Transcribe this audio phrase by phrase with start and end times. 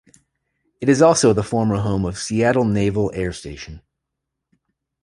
[0.79, 3.83] It is also the former home of Seattle Naval Air Station.